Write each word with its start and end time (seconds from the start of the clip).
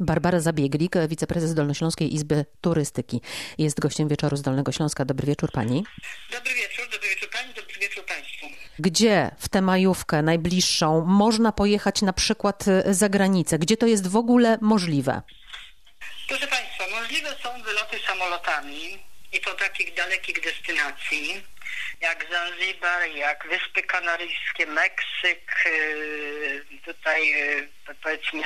Barbara 0.00 0.40
Zabieglik, 0.40 0.94
wiceprezes 1.08 1.54
Dolnośląskiej 1.54 2.14
Izby 2.14 2.44
Turystyki. 2.60 3.20
Jest 3.58 3.80
gościem 3.80 4.08
wieczoru 4.08 4.36
z 4.36 4.42
Dolnego 4.42 4.72
Śląska. 4.72 5.04
Dobry 5.04 5.26
wieczór 5.26 5.50
pani. 5.52 5.84
Dobry 6.32 6.54
wieczór, 6.54 6.88
dobry 6.92 7.08
wieczór 7.08 7.30
pani, 7.30 7.54
dobry 7.54 7.74
wieczór 7.80 8.04
państwu. 8.04 8.46
Gdzie 8.78 9.30
w 9.38 9.48
tę 9.48 9.62
majówkę 9.62 10.22
najbliższą 10.22 11.04
można 11.06 11.52
pojechać 11.52 12.02
na 12.02 12.12
przykład 12.12 12.64
y, 12.68 12.94
za 12.94 13.08
granicę? 13.08 13.58
Gdzie 13.58 13.76
to 13.76 13.86
jest 13.86 14.08
w 14.08 14.16
ogóle 14.16 14.58
możliwe? 14.60 15.22
Proszę 16.28 16.46
państwa, 16.46 16.84
możliwe 17.00 17.28
są 17.42 17.62
wyloty 17.62 17.96
samolotami 18.06 18.98
i 19.32 19.40
to 19.40 19.54
takich 19.54 19.94
dalekich 19.94 20.40
destynacji, 20.44 21.42
jak 22.00 22.26
Zanzibar, 22.32 23.10
jak 23.16 23.48
Wyspy 23.50 23.82
Kanaryjskie, 23.82 24.66
Meksyk, 24.66 25.64
yy, 25.64 26.64
tutaj 26.84 27.28
yy, 27.28 27.68
powiedzmy 28.02 28.42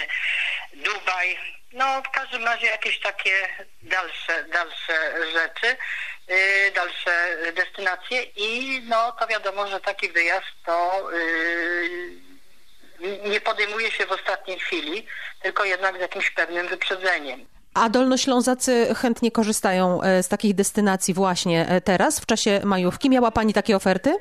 Dubaj. 0.73 1.39
No 1.73 2.03
w 2.03 2.11
każdym 2.11 2.45
razie 2.45 2.67
jakieś 2.67 3.01
takie 3.01 3.49
dalsze, 3.83 4.45
dalsze 4.45 5.27
rzeczy, 5.33 5.77
yy, 6.29 6.71
dalsze 6.75 7.37
destynacje 7.53 8.23
i 8.23 8.81
no 8.89 9.13
to 9.13 9.27
wiadomo, 9.27 9.67
że 9.67 9.81
taki 9.81 10.09
wyjazd 10.09 10.47
to 10.67 11.11
yy, 11.11 12.31
nie 13.29 13.41
podejmuje 13.41 13.91
się 13.91 14.07
w 14.07 14.13
ostatniej 14.13 14.59
chwili, 14.59 15.07
tylko 15.43 15.65
jednak 15.65 15.97
z 15.97 16.01
jakimś 16.01 16.31
pewnym 16.31 16.69
wyprzedzeniem. 16.69 17.47
A 17.75 17.89
dolnoślązacy 17.89 18.95
chętnie 18.95 19.31
korzystają 19.31 20.03
e, 20.03 20.23
z 20.23 20.29
takich 20.29 20.55
destynacji 20.55 21.15
właśnie 21.15 21.67
e, 21.69 21.81
teraz, 21.81 22.21
w 22.21 22.27
czasie 22.27 22.61
majówki. 22.65 23.11
Miała 23.11 23.31
pani 23.31 23.53
takie 23.53 23.77
oferty? 23.77 24.17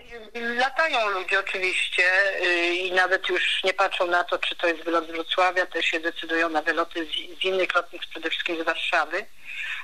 Latają 0.57 1.09
ludzie 1.09 1.39
oczywiście 1.39 2.03
yy, 2.41 2.75
i 2.75 2.91
nawet 2.91 3.29
już 3.29 3.63
nie 3.63 3.73
patrzą 3.73 4.07
na 4.07 4.23
to, 4.23 4.37
czy 4.37 4.55
to 4.55 4.67
jest 4.67 4.83
wylot 4.83 5.07
z 5.07 5.11
Wrocławia, 5.11 5.65
też 5.65 5.85
się 5.85 5.99
decydują 5.99 6.49
na 6.49 6.61
wyloty 6.61 7.05
z, 7.05 7.41
z 7.41 7.45
innych 7.45 7.75
lotnisk, 7.75 8.05
przede 8.09 8.29
wszystkim 8.29 8.61
z 8.61 8.65
Warszawy. 8.65 9.25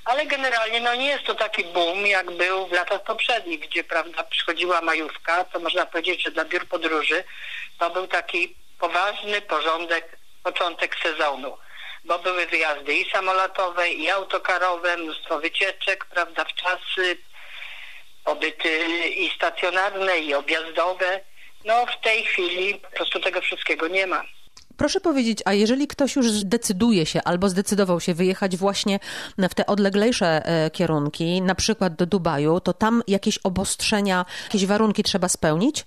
Ale 0.06 0.26
generalnie 0.26 0.82
no 0.82 0.96
nie 0.96 1.08
jest 1.08 1.26
to 1.26 1.36
taki 1.36 1.64
boom, 1.64 2.08
jak 2.08 2.32
był 2.32 2.68
w 2.68 2.72
latach 2.72 3.04
poprzednich, 3.04 3.60
gdzie 3.60 3.84
prawda 3.84 4.24
przychodziła 4.24 4.82
majówka, 4.82 5.44
to 5.44 5.60
można 5.60 5.86
powiedzieć, 5.86 6.24
że 6.24 6.32
dla 6.32 6.46
biur 6.46 6.68
podróży 6.68 7.24
to 7.80 7.90
był 7.90 8.08
taki 8.08 8.56
poważny 8.80 9.42
porządek, 9.42 10.18
początek 10.44 10.96
sezonu 11.04 11.58
bo 12.06 12.20
były 12.20 12.46
wyjazdy 12.46 12.94
i 12.94 13.12
samolotowe, 13.12 13.90
i 13.90 14.10
autokarowe, 14.10 14.98
mnóstwo 14.98 15.40
wycieczek, 15.40 16.06
prawda, 16.06 16.46
w 16.46 16.54
czasy, 16.54 17.18
pobyty 18.24 18.86
i 19.10 19.30
stacjonarne, 19.36 20.20
i 20.20 20.34
objazdowe. 20.34 21.20
No 21.66 21.86
w 21.86 22.04
tej 22.04 22.24
chwili 22.24 22.76
po 22.76 22.90
prostu 22.90 23.20
tego 23.20 23.42
wszystkiego 23.42 23.88
nie 23.88 24.08
ma. 24.08 24.24
Proszę 24.78 25.00
powiedzieć, 25.00 25.40
a 25.46 25.54
jeżeli 25.54 25.88
ktoś 25.88 26.16
już 26.16 26.32
zdecyduje 26.32 27.06
się 27.06 27.22
albo 27.24 27.50
zdecydował 27.50 28.00
się 28.00 28.14
wyjechać 28.14 28.58
właśnie 28.58 29.00
w 29.38 29.56
te 29.56 29.66
odleglejsze 29.66 30.42
e, 30.46 30.72
kierunki, 30.72 31.42
na 31.42 31.56
przykład 31.56 31.96
do 31.96 32.06
Dubaju, 32.06 32.60
to 32.60 32.74
tam 32.74 33.04
jakieś 33.08 33.40
obostrzenia, 33.44 34.26
jakieś 34.44 34.66
warunki 34.66 35.04
trzeba 35.04 35.30
spełnić? 35.30 35.86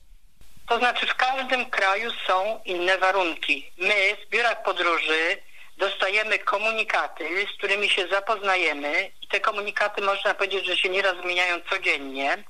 To 0.69 0.79
znaczy 0.79 1.07
w 1.07 1.15
każdym 1.15 1.71
kraju 1.71 2.11
są 2.27 2.61
inne 2.65 2.99
warunki. 2.99 3.71
My 3.79 4.17
w 4.27 4.31
biurach 4.31 4.63
podróży 4.63 5.37
dostajemy 5.79 6.39
komunikaty, 6.39 7.47
z 7.55 7.59
którymi 7.59 7.89
się 7.89 8.09
zapoznajemy 8.09 9.11
i 9.23 9.27
te 9.27 9.41
komunikaty 9.41 10.03
można 10.03 10.35
powiedzieć, 10.35 10.67
że 10.67 10.77
się 10.77 10.89
nieraz 10.89 11.15
zmieniają 11.23 11.57
codziennie, 11.71 12.45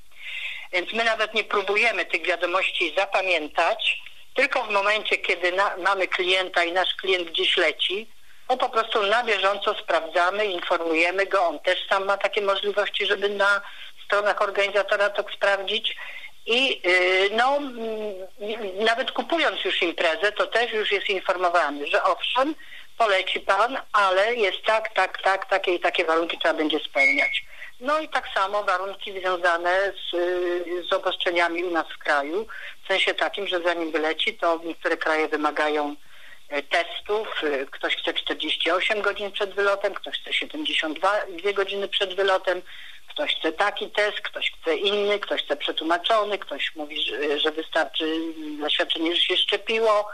więc 0.73 0.93
my 0.93 1.05
nawet 1.05 1.35
nie 1.35 1.45
próbujemy 1.45 2.05
tych 2.05 2.27
wiadomości 2.27 2.95
zapamiętać, 2.97 3.99
tylko 4.35 4.65
w 4.65 4.71
momencie, 4.71 5.17
kiedy 5.17 5.53
na, 5.53 5.77
mamy 5.77 6.09
klienta 6.09 6.65
i 6.65 6.73
nasz 6.73 6.95
klient 6.95 7.31
gdzieś 7.31 7.57
leci, 7.57 8.09
no 8.49 8.57
po 8.57 8.69
prostu 8.69 9.03
na 9.03 9.25
bieżąco 9.25 9.75
sprawdzamy, 9.75 10.47
informujemy 10.47 11.27
go, 11.27 11.47
on 11.47 11.59
też 11.59 11.87
sam 11.89 12.05
ma 12.05 12.17
takie 12.17 12.43
możliwości, 12.43 13.07
żeby 13.07 13.29
na 13.29 13.61
stronach 14.05 14.43
organizatora 14.43 15.11
to 15.11 15.25
sprawdzić. 15.33 15.97
I 16.47 16.81
yy, 16.85 17.31
no, 17.37 17.59
yy, 18.39 18.85
nawet 18.85 19.13
kupując 19.13 19.65
już 19.65 19.83
imprezę, 19.83 20.33
to 20.33 20.47
też 20.47 20.73
już 20.73 20.93
jest 20.93 21.09
informowany, 21.09 21.87
że 21.87 22.03
owszem, 22.03 22.55
poleci 22.99 23.41
pan, 23.41 23.77
ale 23.93 24.35
jest 24.35 24.63
tak, 24.67 24.95
tak, 24.95 25.23
tak, 25.23 25.51
takie 25.51 25.75
i 25.75 25.81
takie 25.81 26.05
warunki 26.05 26.39
trzeba 26.39 26.55
będzie 26.55 26.79
spełniać. 26.79 27.45
No 27.81 28.01
i 28.01 28.09
tak 28.09 28.29
samo 28.35 28.65
warunki 28.65 29.21
związane 29.21 29.93
z, 29.93 30.17
z 30.89 30.93
obostrzeniami 30.93 31.65
u 31.65 31.71
nas 31.71 31.87
w 31.95 31.99
kraju, 31.99 32.47
w 32.85 32.87
sensie 32.87 33.15
takim, 33.15 33.47
że 33.47 33.63
zanim 33.63 33.93
wyleci, 33.93 34.35
to 34.35 34.61
niektóre 34.65 34.97
kraje 34.97 35.29
wymagają 35.29 35.97
e, 36.49 36.63
testów. 36.63 37.43
E, 37.45 37.67
ktoś 37.67 37.97
chce 37.97 38.15
48 38.15 39.03
godzin 39.03 39.33
przed 39.33 39.55
wylotem, 39.55 39.95
ktoś 39.95 40.21
chce 40.21 40.33
72 40.33 41.53
godziny 41.55 41.89
przed 41.89 42.15
wylotem, 42.15 42.63
ktoś 43.09 43.37
chce 43.37 43.53
taki 43.53 43.91
test, 43.91 44.21
ktoś 44.21 44.53
chce 44.53 44.77
inny, 44.77 45.19
ktoś 45.19 45.45
chce 45.45 45.57
przetłumaczony, 45.57 46.39
ktoś 46.39 46.77
mówi, 46.77 47.03
że, 47.03 47.39
że 47.39 47.51
wystarczy 47.51 48.21
zaświadczenie, 48.61 49.17
że 49.17 49.23
się 49.23 49.37
szczepiło. 49.37 50.09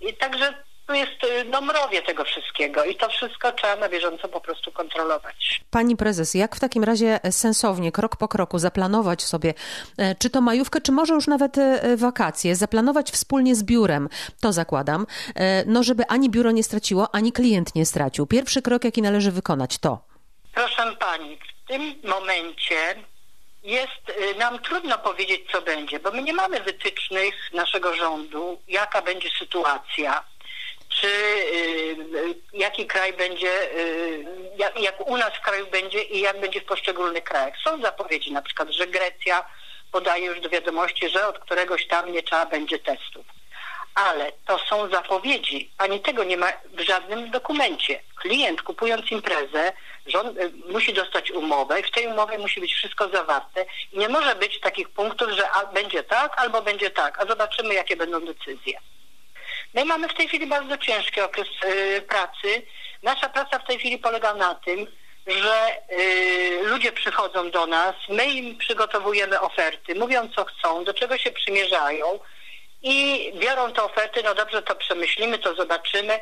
I 0.00 0.14
także 0.14 0.54
tu 0.92 0.96
jest 0.96 1.24
y, 1.24 1.44
no, 1.44 1.60
mrowie 1.60 2.02
tego 2.02 2.24
wszystkiego 2.24 2.84
i 2.84 2.96
to 2.96 3.08
wszystko 3.08 3.52
trzeba 3.52 3.76
na 3.76 3.88
bieżąco 3.88 4.28
po 4.28 4.40
prostu 4.40 4.72
kontrolować. 4.72 5.60
Pani 5.70 5.96
prezes, 5.96 6.34
jak 6.34 6.56
w 6.56 6.60
takim 6.60 6.84
razie 6.84 7.20
sensownie, 7.30 7.92
krok 7.92 8.16
po 8.16 8.28
kroku 8.28 8.58
zaplanować 8.58 9.22
sobie, 9.22 9.54
e, 9.98 10.14
czy 10.14 10.30
to 10.30 10.40
majówkę, 10.40 10.80
czy 10.80 10.92
może 10.92 11.14
już 11.14 11.26
nawet 11.26 11.58
e, 11.58 11.96
wakacje, 11.96 12.56
zaplanować 12.56 13.10
wspólnie 13.10 13.54
z 13.54 13.62
biurem, 13.62 14.08
to 14.40 14.52
zakładam, 14.52 15.06
e, 15.34 15.64
no 15.66 15.82
żeby 15.82 16.06
ani 16.08 16.30
biuro 16.30 16.50
nie 16.50 16.62
straciło, 16.62 17.14
ani 17.14 17.32
klient 17.32 17.74
nie 17.74 17.86
stracił. 17.86 18.26
Pierwszy 18.26 18.62
krok, 18.62 18.84
jaki 18.84 19.02
należy 19.02 19.30
wykonać, 19.30 19.78
to? 19.78 19.98
Proszę 20.54 20.96
pani, 20.98 21.38
w 21.64 21.68
tym 21.68 21.94
momencie 22.04 22.94
jest 23.62 24.08
y, 24.08 24.38
nam 24.38 24.58
trudno 24.58 24.98
powiedzieć, 24.98 25.40
co 25.52 25.62
będzie, 25.62 26.00
bo 26.00 26.10
my 26.10 26.22
nie 26.22 26.32
mamy 26.32 26.60
wytycznych 26.60 27.34
naszego 27.52 27.94
rządu, 27.94 28.60
jaka 28.68 29.02
będzie 29.02 29.28
sytuacja 29.38 30.24
czy 31.02 31.08
y, 31.08 32.34
jaki 32.52 32.86
kraj 32.86 33.12
będzie, 33.12 33.78
y, 33.78 34.24
jak, 34.56 34.80
jak, 34.80 35.08
u 35.08 35.16
nas 35.16 35.32
w 35.34 35.40
kraju 35.40 35.66
będzie 35.66 36.02
i 36.02 36.20
jak 36.20 36.40
będzie 36.40 36.60
w 36.60 36.64
poszczególnych 36.64 37.24
krajach. 37.24 37.54
Są 37.64 37.82
zapowiedzi 37.82 38.32
na 38.32 38.42
przykład, 38.42 38.70
że 38.70 38.86
Grecja 38.86 39.44
podaje 39.92 40.26
już 40.26 40.40
do 40.40 40.48
wiadomości, 40.48 41.08
że 41.08 41.26
od 41.26 41.38
któregoś 41.38 41.86
tam 41.86 42.12
nie 42.12 42.22
trzeba 42.22 42.46
będzie 42.46 42.78
testów. 42.78 43.26
Ale 43.94 44.32
to 44.46 44.58
są 44.58 44.90
zapowiedzi. 44.90 45.70
Ani 45.78 46.00
tego 46.00 46.24
nie 46.24 46.36
ma 46.36 46.52
w 46.72 46.80
żadnym 46.80 47.30
dokumencie. 47.30 48.02
Klient 48.16 48.62
kupując 48.62 49.10
imprezę 49.10 49.72
rząd, 50.06 50.38
y, 50.38 50.52
musi 50.68 50.92
dostać 50.92 51.30
umowę 51.30 51.80
i 51.80 51.82
w 51.82 51.90
tej 51.90 52.06
umowie 52.06 52.38
musi 52.38 52.60
być 52.60 52.74
wszystko 52.74 53.08
zawarte. 53.08 53.64
I 53.92 53.98
nie 53.98 54.08
może 54.08 54.34
być 54.34 54.60
takich 54.60 54.88
punktów, 54.88 55.30
że 55.30 55.48
będzie 55.74 56.02
tak 56.02 56.40
albo 56.40 56.62
będzie 56.62 56.90
tak, 56.90 57.22
a 57.22 57.26
zobaczymy 57.26 57.74
jakie 57.74 57.96
będą 57.96 58.20
decyzje. 58.24 58.78
My 59.74 59.84
mamy 59.84 60.08
w 60.08 60.14
tej 60.14 60.28
chwili 60.28 60.46
bardzo 60.46 60.78
ciężki 60.78 61.20
okres 61.20 61.48
y, 61.64 62.02
pracy. 62.02 62.62
Nasza 63.02 63.28
praca 63.28 63.58
w 63.58 63.66
tej 63.66 63.78
chwili 63.78 63.98
polega 63.98 64.34
na 64.34 64.54
tym, 64.54 64.86
że 65.26 65.76
y, 65.92 66.62
ludzie 66.62 66.92
przychodzą 66.92 67.50
do 67.50 67.66
nas, 67.66 67.94
my 68.08 68.24
im 68.24 68.58
przygotowujemy 68.58 69.40
oferty, 69.40 69.94
mówią 69.94 70.28
co 70.36 70.44
chcą, 70.44 70.84
do 70.84 70.94
czego 70.94 71.18
się 71.18 71.30
przymierzają 71.30 72.18
i 72.82 73.32
biorą 73.36 73.72
te 73.72 73.82
oferty, 73.82 74.22
no 74.24 74.34
dobrze, 74.34 74.62
to 74.62 74.74
przemyślimy, 74.74 75.38
to 75.38 75.54
zobaczymy, 75.54 76.20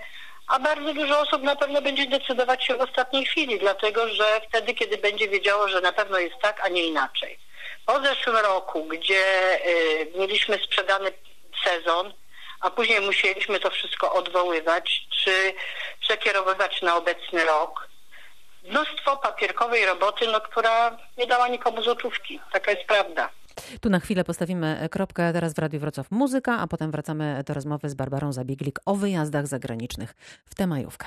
a 0.49 0.59
bardzo 0.59 0.95
dużo 0.95 1.21
osób 1.21 1.43
na 1.43 1.57
pewno 1.57 1.83
będzie 1.83 2.07
decydować 2.07 2.65
się 2.65 2.75
w 2.75 2.81
ostatniej 2.81 3.27
chwili, 3.27 3.59
dlatego 3.59 4.09
że 4.09 4.41
wtedy, 4.49 4.75
kiedy 4.75 4.99
będzie 4.99 5.29
wiedziało, 5.29 5.69
że 5.69 5.81
na 5.81 5.93
pewno 5.93 6.19
jest 6.19 6.37
tak, 6.43 6.61
a 6.65 6.69
nie 6.69 6.87
inaczej. 6.87 7.39
Po 7.87 8.01
zeszłym 8.01 8.37
roku, 8.37 8.85
gdzie 8.85 9.25
y, 9.67 10.13
mieliśmy 10.19 10.59
sprzedany 10.65 11.13
sezon, 11.65 12.13
a 12.61 12.71
później 12.71 13.01
musieliśmy 13.01 13.61
to 13.61 13.71
wszystko 13.71 14.13
odwoływać, 14.13 15.07
czy 15.11 15.55
przekierowywać 16.01 16.83
na 16.83 16.97
obecny 16.97 17.45
rok. 17.45 17.89
Mnóstwo 18.65 19.17
papierkowej 19.17 19.87
roboty, 19.87 20.27
no, 20.27 20.41
która 20.41 20.97
nie 21.19 21.27
dała 21.27 21.49
nikomu 21.49 21.83
złotówki. 21.83 22.41
Taka 22.53 22.71
jest 22.71 22.85
prawda. 22.85 23.31
Tu 23.81 23.91
na 23.91 24.01
chwilę 24.01 24.25
postawimy 24.25 24.89
kropkę. 24.91 25.33
Teraz 25.33 25.55
w 25.55 25.59
Radiu 25.59 25.81
Wrocław 25.81 26.11
muzyka, 26.11 26.59
a 26.59 26.67
potem 26.67 26.91
wracamy 26.91 27.43
do 27.47 27.55
rozmowy 27.55 27.89
z 27.89 27.95
Barbarą 27.95 28.33
Zabieglik 28.33 28.79
o 28.87 28.95
wyjazdach 28.95 29.47
zagranicznych 29.47 30.15
w 30.45 30.55
tę 30.55 30.67
majówkę. 30.67 31.07